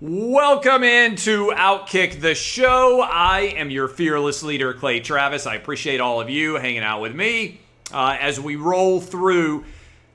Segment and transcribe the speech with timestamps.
[0.00, 3.00] Welcome into Outkick the Show.
[3.00, 5.44] I am your fearless leader, Clay Travis.
[5.44, 7.58] I appreciate all of you hanging out with me
[7.92, 9.64] uh, as we roll through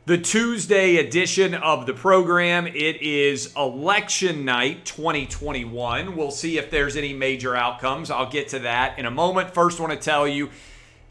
[0.05, 2.65] the Tuesday edition of the program.
[2.65, 6.15] It is election night 2021.
[6.15, 8.09] We'll see if there's any major outcomes.
[8.09, 9.53] I'll get to that in a moment.
[9.53, 10.49] First, want to tell you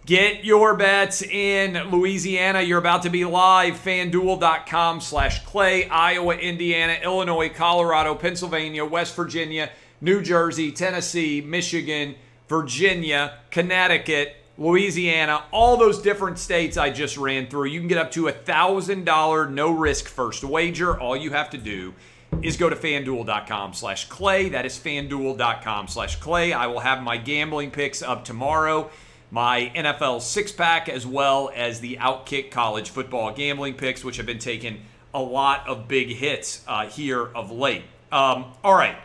[0.04, 2.60] Get your bets in Louisiana.
[2.60, 3.74] You're about to be live.
[3.74, 5.88] FanDuel.com slash Clay.
[5.88, 9.70] Iowa, Indiana, Illinois, Colorado, Pennsylvania, West Virginia,
[10.00, 12.16] New Jersey, Tennessee, Michigan,
[12.48, 17.66] Virginia, Connecticut, Louisiana, all those different states I just ran through.
[17.66, 20.98] You can get up to a $1,000 no risk first wager.
[20.98, 21.94] All you have to do
[22.42, 24.48] is go to fanduel.com slash clay.
[24.48, 26.52] That is fanduel.com slash clay.
[26.52, 28.90] I will have my gambling picks up tomorrow
[29.32, 34.26] my NFL six pack, as well as the Outkick college football gambling picks, which have
[34.26, 34.82] been taking
[35.14, 37.82] a lot of big hits uh, here of late.
[38.12, 38.96] Um, all right,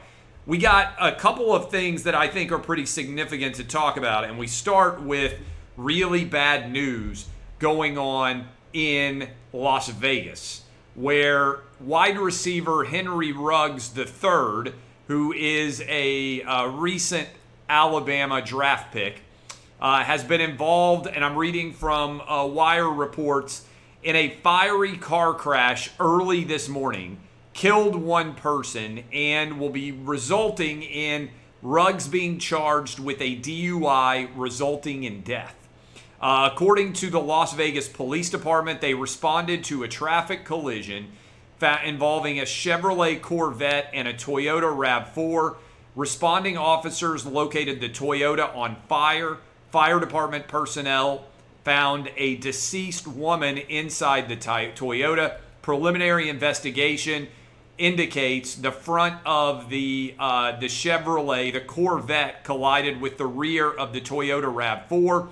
[0.46, 4.26] we got a couple of things that I think are pretty significant to talk about,
[4.26, 5.40] and we start with
[5.78, 14.74] really bad news going on in Las Vegas, where wide receiver Henry Ruggs III,
[15.08, 17.30] who is a, a uh, recent
[17.70, 19.22] Alabama draft pick,
[19.82, 23.66] uh, has been involved, and I'm reading from uh, Wire reports,
[24.04, 27.20] in a fiery car crash early this morning,
[27.54, 31.30] killed one person, and will be resulting in
[31.64, 35.56] Ruggs being charged with a DUI resulting in death.
[36.22, 41.08] Uh, according to the Las Vegas Police Department, they responded to a traffic collision
[41.84, 45.58] involving a Chevrolet Corvette and a Toyota RAV4.
[45.96, 49.38] Responding officers located the Toyota on fire
[49.72, 51.26] Fire department personnel
[51.66, 55.38] found a deceased woman inside the Toyota.
[55.62, 57.28] Preliminary investigation
[57.78, 63.92] indicates the front of the uh, the Chevrolet, the Corvette, collided with the rear of
[63.92, 64.52] the Toyota
[64.90, 65.28] Rav4.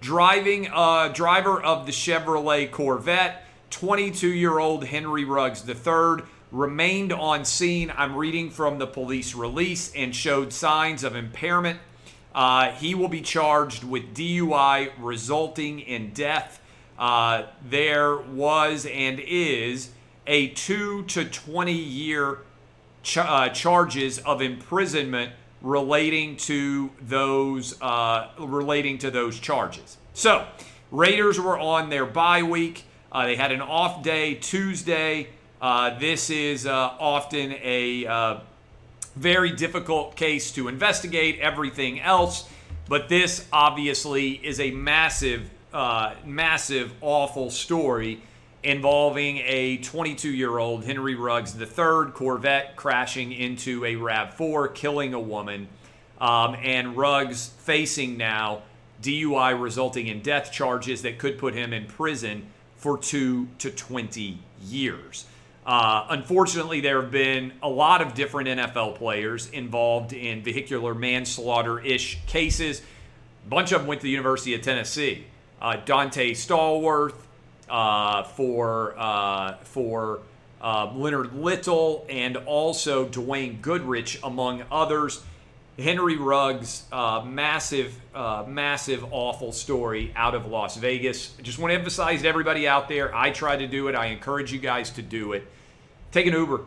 [0.00, 7.90] Driving uh, driver of the Chevrolet Corvette, 22-year-old Henry Ruggs III, remained on scene.
[7.96, 11.80] I'm reading from the police release and showed signs of impairment
[12.38, 16.60] uh, he will be charged with DUI resulting in death.
[16.96, 19.90] Uh, there was and is
[20.24, 22.38] a two to 20 year
[23.02, 25.32] ch- uh, charges of imprisonment
[25.62, 29.96] relating to those uh, relating to those charges.
[30.14, 30.46] So,
[30.92, 32.84] Raiders were on their bye week.
[33.10, 35.30] Uh, they had an off day Tuesday.
[35.60, 38.40] Uh, this is often a
[39.18, 42.48] very difficult case to investigate, everything else.
[42.88, 48.22] But this obviously is a massive, uh, massive, awful story
[48.62, 55.20] involving a 22 year old Henry Ruggs III Corvette crashing into a RAV4, killing a
[55.20, 55.68] woman,
[56.20, 58.62] um, and Ruggs facing now
[59.02, 62.46] DUI resulting in death charges that could put him in prison
[62.76, 65.26] for two to 20 years.
[65.68, 71.78] Uh, unfortunately, there have been a lot of different NFL players involved in vehicular manslaughter
[71.78, 72.80] ish cases.
[73.44, 75.26] A bunch of them went to the University of Tennessee.
[75.60, 77.16] Uh, Donté Stallworth
[77.68, 80.20] uh, for uh, for
[80.62, 85.22] uh, Leonard Little and also Dwayne Goodrich, among others.
[85.78, 87.94] Henry Ruggs, uh, massive,
[88.48, 91.34] massive, awful story out of Las Vegas.
[91.42, 93.94] Just want to emphasize to everybody out there I try to do it.
[93.94, 95.46] I encourage you guys to do it.
[96.10, 96.62] Take an Uber.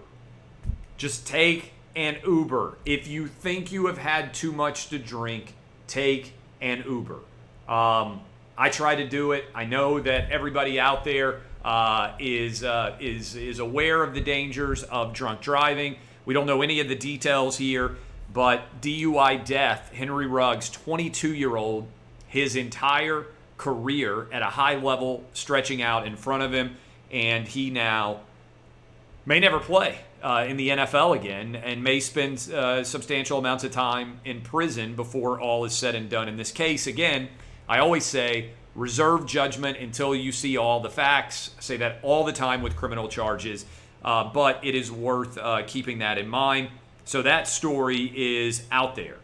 [0.97, 2.77] Just take an Uber.
[2.85, 5.55] If you think you have had too much to drink,
[5.87, 7.19] take an Uber.
[7.67, 8.21] Um,
[8.57, 9.45] I try to do it.
[9.55, 14.83] I know that everybody out there uh, is uh, is is aware of the dangers
[14.83, 15.95] of drunk driving.
[16.25, 17.97] We don't know any of the details here,
[18.31, 19.91] but DUI death.
[19.91, 21.87] Henry Ruggs, 22 year old,
[22.27, 23.25] his entire
[23.57, 26.75] career at a high level stretching out in front of him,
[27.11, 28.21] and he now
[29.25, 33.71] may never play uh, in the NFL again and may spend uh, substantial amounts of
[33.71, 36.27] time in prison before all is said and done.
[36.27, 37.29] In this case, again,
[37.67, 41.51] I always say reserve judgment until you see all the facts.
[41.57, 43.65] I say that all the time with criminal charges,
[44.03, 46.69] uh, but it is worth uh, keeping that in mind.
[47.05, 49.17] So that story is out there.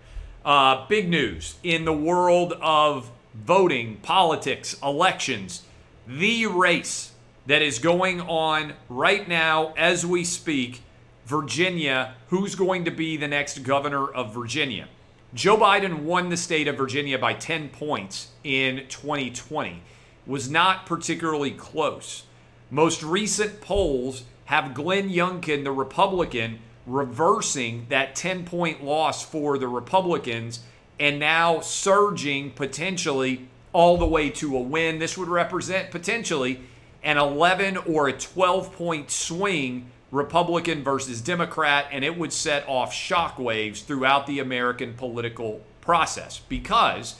[0.44, 5.63] Uh, big news in the world of voting, politics, elections.
[6.07, 7.11] The race
[7.47, 10.81] that is going on right now as we speak
[11.25, 14.88] Virginia, who's going to be the next governor of Virginia.
[15.33, 19.81] Joe Biden won the state of Virginia by 10 points in 2020.
[20.25, 22.23] Was not particularly close.
[22.69, 29.67] Most recent polls have Glenn Youngkin, the Republican, reversing that 10 point loss for the
[29.67, 30.61] Republicans
[30.99, 34.99] and now surging potentially all the way to a win.
[34.99, 36.61] This would represent potentially
[37.07, 42.94] an 11 or a 12 point swing Republican versus Democrat, and it would set off
[42.94, 46.39] shockwaves throughout the American political process.
[46.50, 47.15] Because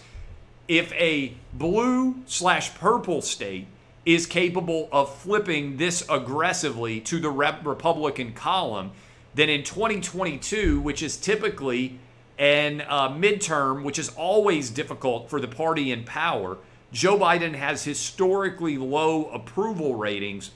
[0.68, 3.68] if a blue slash purple state
[4.06, 8.92] is capable of flipping this aggressively to the Republican column,
[9.36, 11.98] then in 2022, which is typically
[12.38, 16.57] an uh, midterm, which is always difficult for the party in power,
[16.92, 20.51] Joe Biden has historically low approval ratings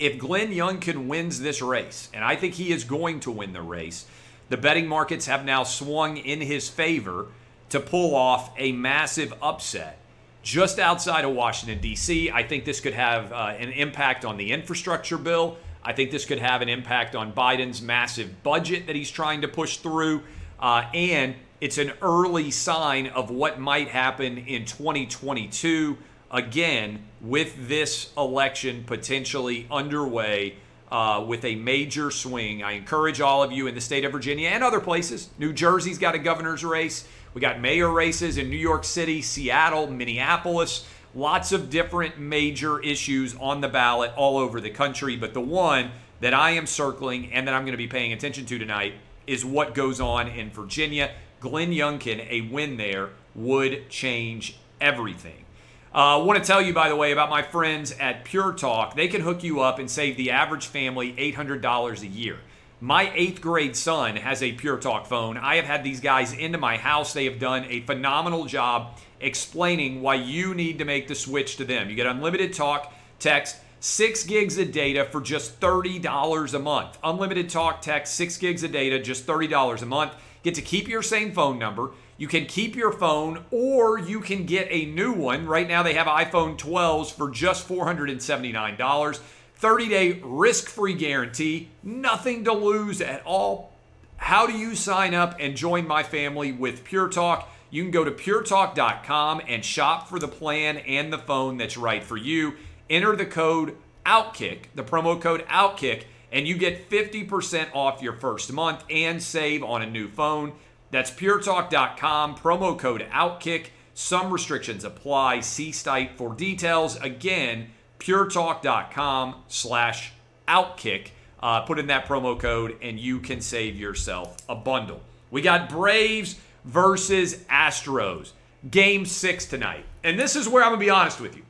[0.00, 3.60] if Glenn Youngkin wins this race, and I think he is going to win the
[3.60, 4.06] race,
[4.48, 7.26] the betting markets have now swung in his favor
[7.68, 9.98] to pull off a massive upset
[10.42, 12.30] just outside of Washington, D.C.
[12.30, 15.58] I think this could have uh, an impact on the infrastructure bill.
[15.84, 19.48] I think this could have an impact on Biden's massive budget that he's trying to
[19.48, 20.22] push through.
[20.58, 25.98] Uh, and it's an early sign of what might happen in 2022
[26.30, 30.54] again, with this election potentially underway
[30.90, 34.48] uh, with a major swing, I encourage all of you in the state of Virginia
[34.48, 35.30] and other places.
[35.38, 37.06] New Jersey's got a governor's race.
[37.32, 40.86] We got mayor races in New York City, Seattle, Minneapolis.
[41.14, 45.16] Lots of different major issues on the ballot all over the country.
[45.16, 48.44] But the one that I am circling and that I'm going to be paying attention
[48.46, 48.94] to tonight
[49.26, 51.12] is what goes on in Virginia.
[51.40, 55.44] Glenn Youngkin, a win there would change everything.
[55.92, 58.94] I uh, want to tell you, by the way, about my friends at Pure Talk.
[58.94, 62.38] They can hook you up and save the average family $800 a year.
[62.80, 65.36] My eighth grade son has a Pure Talk phone.
[65.36, 67.12] I have had these guys into my house.
[67.12, 71.64] They have done a phenomenal job explaining why you need to make the switch to
[71.64, 71.90] them.
[71.90, 76.98] You get unlimited talk, text, six gigs of data for just $30 a month.
[77.02, 80.12] Unlimited talk, text, six gigs of data, just $30 a month.
[80.42, 81.90] Get to keep your same phone number.
[82.16, 85.46] You can keep your phone or you can get a new one.
[85.46, 89.20] Right now, they have iPhone 12s for just $479.
[89.60, 93.72] 30 day risk free guarantee, nothing to lose at all.
[94.16, 97.48] How do you sign up and join my family with Pure Talk?
[97.70, 102.02] You can go to puretalk.com and shop for the plan and the phone that's right
[102.02, 102.54] for you.
[102.88, 108.52] Enter the code OUTKICK, the promo code OUTKICK, and you get 50% off your first
[108.52, 110.52] month and save on a new phone.
[110.90, 113.70] That's puretalk.com, promo code OUTKICK.
[113.94, 115.40] Some restrictions apply.
[115.40, 116.96] See site for details.
[116.96, 120.12] Again, puretalk.com slash
[120.48, 121.10] OUTKICK.
[121.42, 125.00] Uh, put in that promo code and you can save yourself a bundle.
[125.30, 128.32] We got Braves versus Astros.
[128.70, 129.84] Game six tonight.
[130.04, 131.44] And this is where I'm going to be honest with you.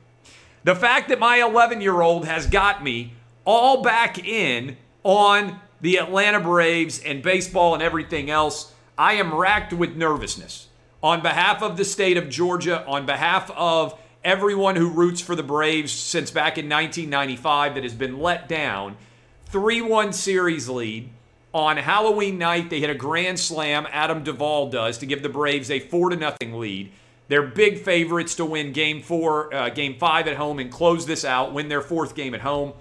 [0.63, 3.13] The fact that my 11 year old has got me
[3.45, 9.73] all back in on the Atlanta Braves and baseball and everything else I am racked
[9.73, 10.67] with nervousness
[11.01, 15.43] on behalf of the state of Georgia, on behalf of everyone who roots for the
[15.43, 18.97] Braves since back in 1995 that has been let down.
[19.45, 21.09] 3 1 series lead.
[21.53, 25.69] On Halloween night, they hit a grand slam, Adam Duvall does, to give the Braves
[25.69, 26.91] a 4 0 lead.
[27.27, 31.23] They're big favorites to win game four, uh, game five at home and close this
[31.23, 32.73] out, win their fourth game at home.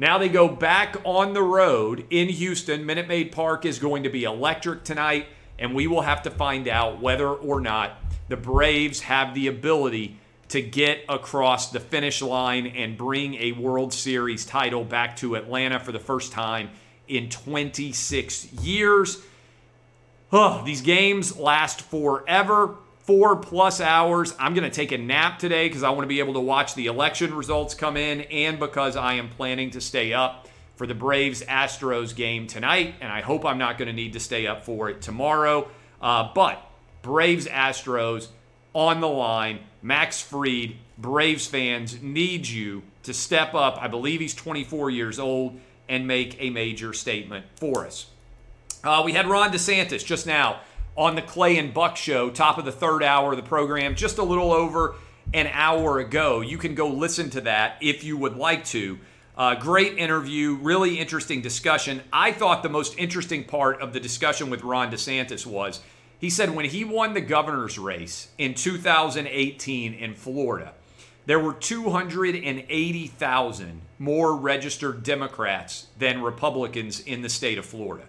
[0.00, 2.86] Now they go back on the road in Houston.
[2.86, 5.26] Minute Maid Park is going to be electric tonight
[5.58, 10.16] and we will have to find out whether or not the Braves have the ability
[10.48, 15.78] to get across the finish line and bring a World Series title back to Atlanta
[15.78, 16.70] for the first time
[17.06, 19.22] in 26 years.
[20.32, 22.76] Oh, these games last forever,
[23.10, 24.36] four plus hours.
[24.38, 26.76] I'm going to take a nap today because I want to be able to watch
[26.76, 30.94] the election results come in and because I am planning to stay up for the
[30.94, 34.64] Braves Astros game tonight, and I hope I'm not going to need to stay up
[34.64, 35.68] for it tomorrow.
[36.00, 36.64] Uh, but
[37.02, 38.28] Braves Astros
[38.74, 39.58] on the line.
[39.82, 43.76] Max Fried, Braves fans need you to step up.
[43.82, 48.06] I believe he's 24 years old and make a major statement for us.
[48.84, 50.60] Uh, we had Ron DeSantis just now
[50.96, 54.18] on the Clay and Buck show, top of the third hour of the program, just
[54.18, 54.94] a little over
[55.32, 56.40] an hour ago.
[56.40, 58.98] You can go listen to that if you would like to.
[59.36, 62.02] Uh, great interview, really interesting discussion.
[62.12, 65.80] I thought the most interesting part of the discussion with Ron DeSantis was
[66.18, 70.74] he said when he won the governor's race in 2018 in Florida,
[71.24, 78.04] there were 280,000 more registered Democrats than Republicans in the state of Florida.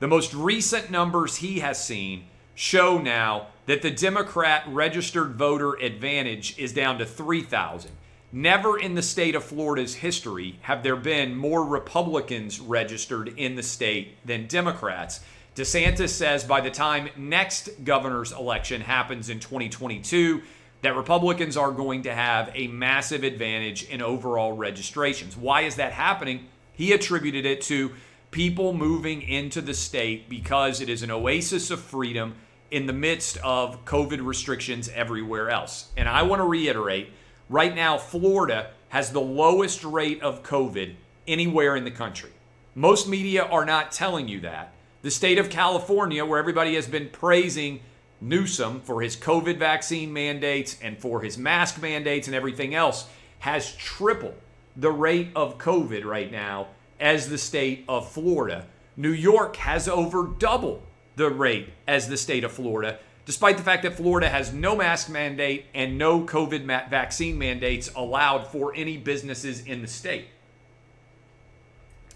[0.00, 6.58] The most recent numbers he has seen show now that the Democrat registered voter advantage
[6.58, 7.90] is down to 3,000.
[8.32, 13.62] Never in the state of Florida's history have there been more Republicans registered in the
[13.62, 15.20] state than Democrats.
[15.54, 20.40] DeSantis says by the time next governor's election happens in 2022,
[20.80, 25.36] that Republicans are going to have a massive advantage in overall registrations.
[25.36, 26.46] Why is that happening?
[26.72, 27.92] He attributed it to
[28.30, 32.34] people moving into the state because it is an oasis of freedom
[32.70, 35.90] in the midst of COVID restrictions everywhere else.
[35.96, 37.08] And I want to reiterate
[37.48, 40.94] right now, Florida has the lowest rate of COVID
[41.26, 42.30] anywhere in the country.
[42.74, 44.72] Most media are not telling you that.
[45.02, 47.80] The state of California, where everybody has been praising
[48.20, 53.08] Newsom for his COVID vaccine mandates and for his mask mandates and everything else,
[53.40, 54.34] has tripled
[54.76, 56.68] the rate of COVID right now
[57.00, 58.66] as the state of Florida.
[58.96, 60.82] New York has over double
[61.16, 65.08] the rate as the state of Florida, despite the fact that Florida has no mask
[65.08, 70.26] mandate and no COVID vaccine mandates allowed for any businesses in the state.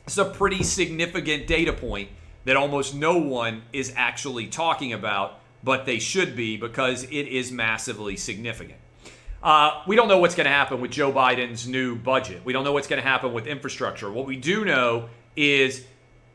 [0.06, 2.10] It's a pretty significant data point
[2.44, 7.50] that almost no one is actually talking about, but they should be because it is
[7.50, 8.78] massively significant.
[9.44, 12.40] Uh, we don't know what's going to happen with Joe Biden's new budget.
[12.46, 14.10] We don't know what's going to happen with infrastructure.
[14.10, 15.84] What we do know is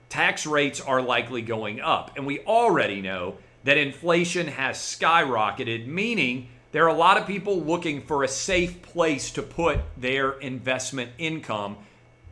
[0.10, 2.12] tax rates are likely going up.
[2.16, 7.60] And we already know that inflation has skyrocketed, meaning there are a lot of people
[7.60, 11.78] looking for a safe place to put their investment income.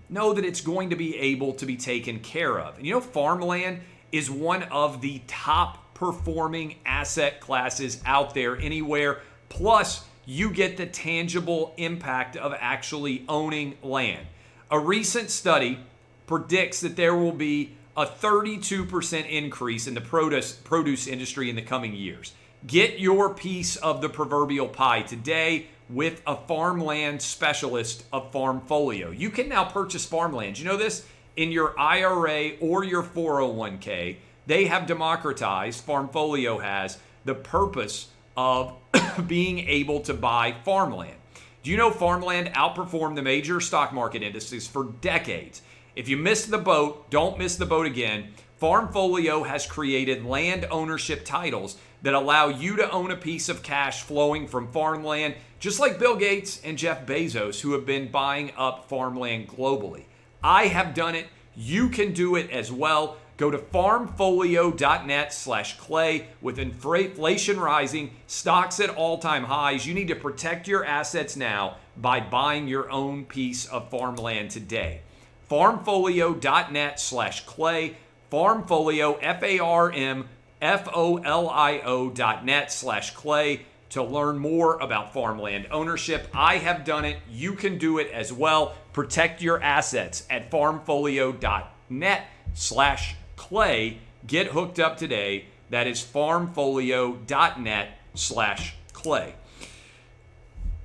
[0.10, 2.78] Know that it's going to be able to be taken care of.
[2.78, 3.82] And you know, farmland
[4.12, 9.22] is one of the top performing asset classes out there anywhere.
[9.50, 14.28] Plus, you get the tangible impact of actually owning land.
[14.70, 15.80] A recent study
[16.28, 21.62] predicts that there will be a 32% increase in the produce, produce industry in the
[21.62, 22.34] coming years.
[22.68, 29.18] Get your piece of the proverbial pie today with a farmland specialist of Farmfolio.
[29.18, 30.60] You can now purchase farmland.
[30.60, 31.08] You know this?
[31.38, 38.78] In your IRA or your 401k, they have democratized, Farmfolio has, the purpose of
[39.28, 41.16] being able to buy farmland.
[41.64, 45.62] Do you know farmland outperformed the major stock market indices for decades?
[45.98, 48.30] If you missed the boat, don't miss the boat again.
[48.62, 54.04] Farmfolio has created land ownership titles that allow you to own a piece of cash
[54.04, 58.88] flowing from farmland, just like Bill Gates and Jeff Bezos, who have been buying up
[58.88, 60.06] farmland globally.
[60.44, 61.28] I have done it.
[61.56, 63.18] You can do it as well.
[63.38, 66.28] Go to farmfolio.net slash clay.
[66.42, 71.78] With inflation rising, stocks at all time highs, you need to protect your assets now
[71.96, 75.02] by buying your own piece of farmland today.
[75.50, 77.98] Farmfolio.net slash clay.
[78.32, 80.28] Farmfolio, F A R M
[80.62, 86.28] F O L I O dot slash clay to learn more about farmland ownership.
[86.34, 87.20] I have done it.
[87.30, 88.76] You can do it as well.
[88.92, 94.00] Protect your assets at farmfolio.net slash clay.
[94.26, 95.46] Get hooked up today.
[95.70, 99.36] That is farmfolio.net slash clay.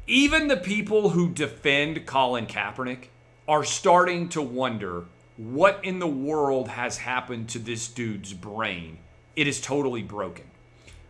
[0.07, 3.07] Even the people who defend Colin Kaepernick
[3.49, 5.07] are starting to wonder
[5.37, 8.99] what in the world has happened to this dude's brain.
[9.35, 10.45] It is totally broken.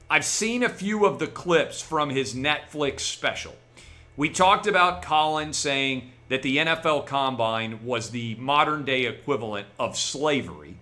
[0.09, 3.55] I've seen a few of the clips from his Netflix special.
[4.17, 9.97] We talked about Colin saying that the NFL Combine was the modern day equivalent of
[9.97, 10.77] slavery.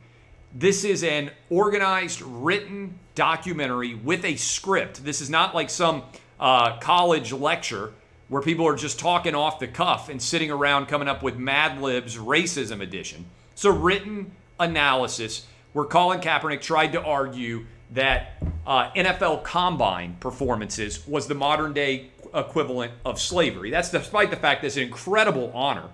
[0.52, 5.04] This is an organized, written documentary with a script.
[5.04, 6.02] This is not like some
[6.40, 7.92] uh, college lecture
[8.28, 11.80] where people are just talking off the cuff and sitting around coming up with Mad
[11.80, 13.26] Libs Racism Edition.
[13.52, 21.06] It's a written analysis where Colin Kaepernick tried to argue that uh, NFL combine performances
[21.06, 23.70] was the modern day equivalent of slavery.
[23.70, 25.90] That's despite the fact that it's an incredible honor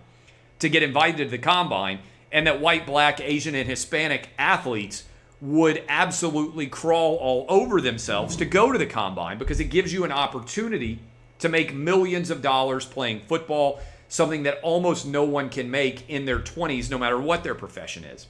[0.61, 2.01] to get invited to the combine
[2.33, 5.05] and that white, black, Asian, and Hispanic athletes
[5.41, 10.05] would absolutely crawl all over themselves to go to the combine because it gives you
[10.05, 10.99] an opportunity
[11.39, 16.25] to make millions of dollars playing football, something that almost no one can make in
[16.25, 18.27] their 20s, no matter what their profession is.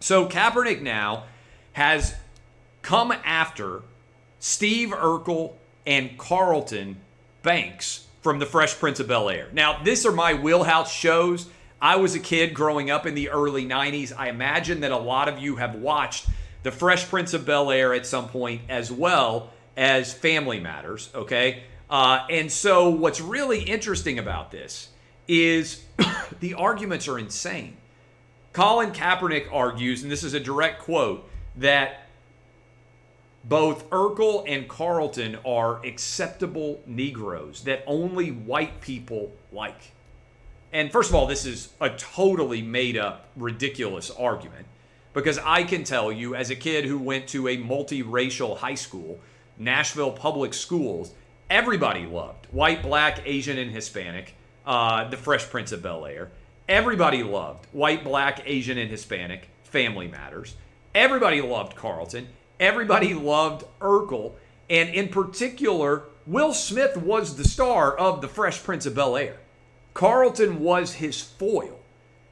[0.00, 1.24] So Kaepernick now
[1.72, 2.14] has
[2.82, 3.82] come after
[4.38, 5.54] Steve Urkel
[5.86, 7.00] and Carlton
[7.42, 9.48] Banks from The Fresh Prince of Bel Air.
[9.52, 11.48] Now, these are my wheelhouse shows.
[11.80, 14.12] I was a kid growing up in the early 90s.
[14.16, 16.26] I imagine that a lot of you have watched
[16.64, 21.62] The Fresh Prince of Bel Air at some point as well as Family Matters, okay?
[21.88, 24.88] Uh, and so, what's really interesting about this
[25.28, 25.84] is
[26.40, 27.76] the arguments are insane.
[28.52, 32.08] Colin Kaepernick argues, and this is a direct quote, that
[33.44, 39.92] both Urkel and Carlton are acceptable Negroes that only white people like.
[40.72, 44.66] And first of all, this is a totally made up, ridiculous argument
[45.14, 49.18] because I can tell you, as a kid who went to a multiracial high school,
[49.58, 51.12] Nashville Public Schools,
[51.50, 54.34] everybody loved white, black, Asian, and Hispanic,
[54.66, 56.30] uh, The Fresh Prince of Bel Air.
[56.68, 60.54] Everybody loved white, black, Asian, and Hispanic, Family Matters.
[60.94, 62.28] Everybody loved Carlton.
[62.60, 64.34] Everybody loved Urkel.
[64.68, 69.38] And in particular, Will Smith was the star of The Fresh Prince of Bel Air.
[69.98, 71.80] Carlton was his foil.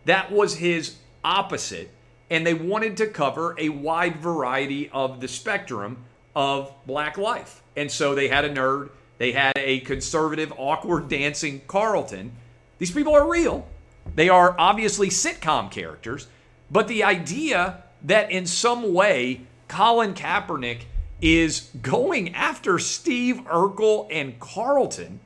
[0.04, 1.90] That was his opposite.
[2.30, 6.04] And they wanted to cover a wide variety of the spectrum
[6.36, 7.64] of black life.
[7.76, 12.30] And so they had a nerd, they had a conservative, awkward dancing Carlton.
[12.78, 13.66] These people are real.
[14.14, 16.28] They are obviously sitcom characters,
[16.70, 20.82] but the idea that in some way Colin Kaepernick
[21.20, 25.18] is going after Steve Urkel and Carlton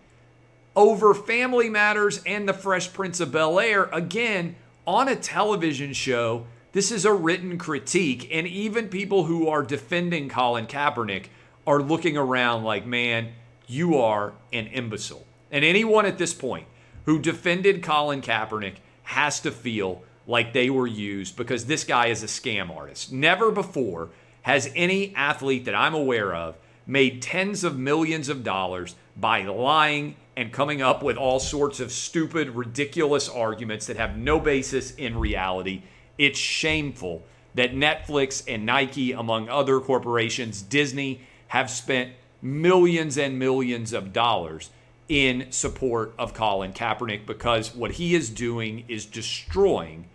[0.77, 6.47] over Family Matters and The Fresh Prince of Bel Air, again, on a television show.
[6.73, 11.27] This is a written critique, and even people who are defending Colin Kaepernick
[11.67, 13.33] are looking around like, man,
[13.67, 15.27] you are an imbecile.
[15.51, 16.67] And anyone at this point
[17.07, 22.23] who defended Colin Kaepernick has to feel like they were used because this guy is
[22.23, 23.13] a scam artist.
[23.13, 24.11] Never before
[24.43, 30.17] has any athlete that I'm aware of made tens of millions of dollars by lying
[30.37, 35.19] and coming up with all sorts of stupid, ridiculous arguments that have no basis in
[35.19, 35.83] reality.
[36.17, 37.23] It's shameful
[37.55, 44.71] that Netflix and Nike, among other corporations, Disney, have spent millions and millions of dollars
[45.09, 50.07] in support of Colin Kaepernick because what he is doing is destroying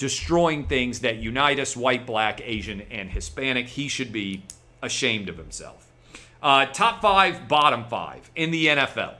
[0.00, 3.68] destroying things that unite us white, black, Asian, and Hispanic.
[3.68, 4.42] He should be
[4.82, 5.89] ashamed of himself.
[6.42, 9.14] Uh, top five, bottom five in the NFL.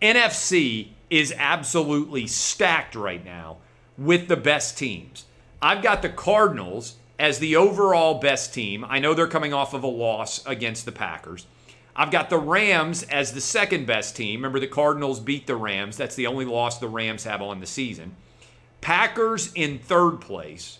[0.00, 3.58] NFC is absolutely stacked right now
[3.98, 5.24] with the best teams.
[5.60, 8.84] I've got the Cardinals as the overall best team.
[8.88, 11.46] I know they're coming off of a loss against the Packers.
[11.94, 14.40] I've got the Rams as the second best team.
[14.40, 15.96] Remember, the Cardinals beat the Rams.
[15.96, 18.16] That's the only loss the Rams have on the season.
[18.82, 20.78] Packers in third place.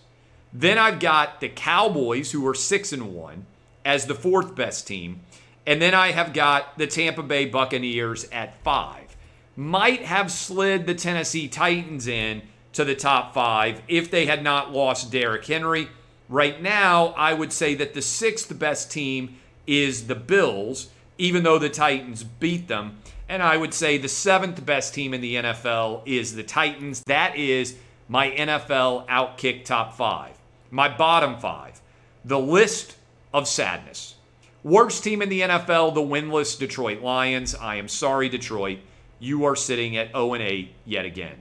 [0.53, 3.47] Then I've got the Cowboys, who are six and one,
[3.83, 5.21] as the fourth best team.
[5.67, 9.17] And then I have got the Tampa Bay Buccaneers at five.
[9.57, 14.71] Might have slid the Tennessee Titans in to the top five if they had not
[14.71, 15.89] lost Derrick Henry.
[16.29, 21.59] Right now, I would say that the sixth best team is the Bills, even though
[21.59, 22.99] the Titans beat them.
[23.27, 27.03] And I would say the seventh best team in the NFL is the Titans.
[27.07, 27.75] That is
[28.07, 30.37] my NFL Outkick top five.
[30.71, 31.81] My bottom five.
[32.23, 32.95] The list
[33.33, 34.15] of sadness.
[34.63, 37.55] Worst team in the NFL, the winless Detroit Lions.
[37.55, 38.79] I am sorry, Detroit.
[39.19, 41.35] You are sitting at 0 8 yet again.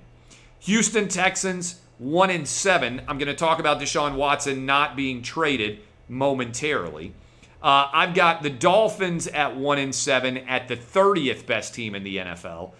[0.60, 3.02] Houston Texans, 1 and 7.
[3.08, 7.14] I'm going to talk about Deshaun Watson not being traded momentarily.
[7.62, 12.04] Uh, I've got the Dolphins at 1 and 7 at the 30th best team in
[12.04, 12.72] the NFL.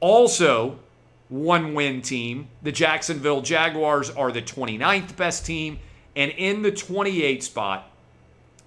[0.00, 0.78] Also,
[1.28, 2.48] one win team.
[2.62, 5.78] The Jacksonville Jaguars are the 29th best team.
[6.16, 7.90] And in the 28th spot,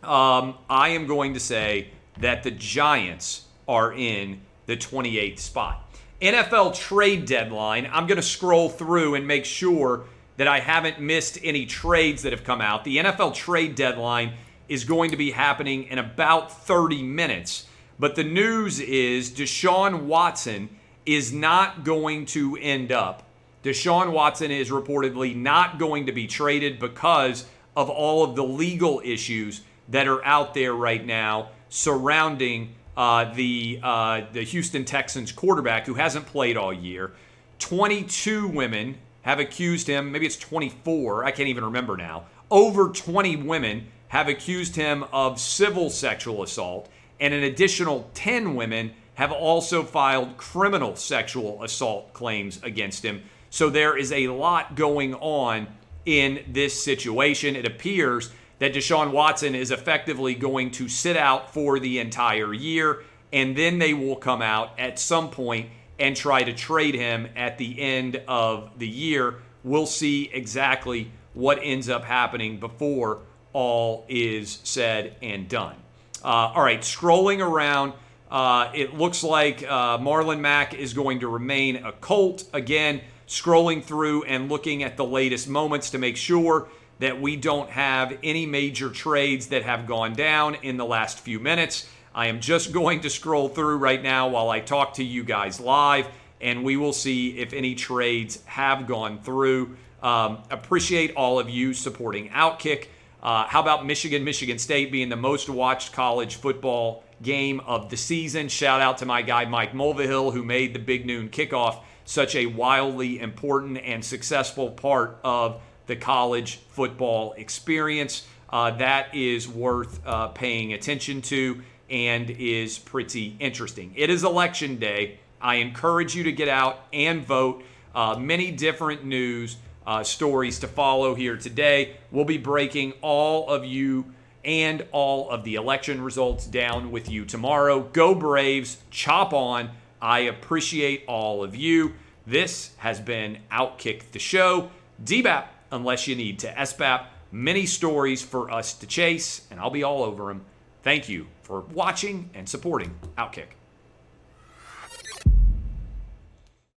[0.04, 5.88] um, I am going to say that the Giants are in the 28th spot.
[6.22, 10.06] NFL trade deadline, I'm going to scroll through and make sure
[10.38, 12.84] that I haven't missed any trades that have come out.
[12.84, 14.34] The NFL trade deadline
[14.70, 17.68] is going to be happening in about 30 minutes.
[18.00, 20.70] But the news is Deshaun Watson
[21.06, 23.24] is not going to end up.
[23.64, 29.02] Deshaun Watson is reportedly not going to be traded because of all of the legal
[29.04, 29.62] issues
[29.92, 35.94] that are out there right now surrounding uh, the uh, the Houston Texans quarterback who
[35.94, 37.12] hasn't played all year.
[37.60, 40.12] 22 women have accused him.
[40.12, 41.24] Maybe it's 24.
[41.24, 42.26] I can't even remember now.
[42.50, 48.92] Over 20 women have accused him of civil sexual assault, and an additional 10 women
[49.16, 53.22] have also filed criminal sexual assault claims against him.
[53.50, 55.68] So there is a lot going on
[56.06, 57.56] in this situation.
[57.56, 63.04] It appears that Deshaun Watson is effectively going to sit out for the entire year,
[63.34, 67.58] and then they will come out at some point and try to trade him at
[67.58, 69.38] the end of the year.
[69.64, 73.22] We'll see exactly what ends up happening before
[73.52, 75.78] all is said and done.
[76.24, 77.94] Uh, all right, scrolling around,
[78.30, 82.44] uh, it looks like uh, Marlon Mack is going to remain a Colt.
[82.54, 86.68] Again, scrolling through and looking at the latest moments to make sure
[87.02, 91.40] that we don't have any major trades that have gone down in the last few
[91.40, 91.90] minutes.
[92.14, 95.60] I am just going to scroll through right now while I talk to you guys
[95.60, 96.08] live,
[96.40, 99.78] and we will see if any trades have gone through.
[100.04, 102.88] Um, appreciate all of you supporting Outkick.
[103.24, 107.98] Uh, how about Michigan, Michigan State being the most watched college football game of the
[107.98, 108.48] season?
[108.48, 112.46] Shout out to my guy Mike Mulvihill, who made the Big Noon kickoff such a
[112.46, 118.28] wildly important and successful part of the college football experience.
[118.50, 123.94] Uh, that is worth uh, paying attention to and is pretty interesting.
[123.96, 125.20] It is election day.
[125.42, 127.64] I encourage you to get out and vote.
[127.94, 131.98] Uh, many different news uh, stories to follow here today.
[132.12, 134.06] We'll be breaking all of you
[134.44, 137.82] and all of the election results down with you tomorrow.
[137.82, 139.72] Go Braves, chop on.
[140.02, 141.94] I appreciate all of you.
[142.26, 144.72] This has been Outkick the Show.
[145.04, 147.06] DBAP, unless you need to SBAP.
[147.32, 150.46] Many stories for us to chase, and I'll be all over them.
[150.84, 153.61] Thank you for watching and supporting Outkick.